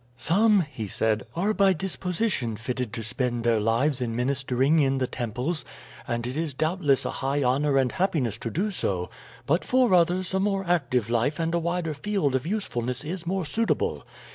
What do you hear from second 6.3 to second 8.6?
is doubtless a high honor and happiness to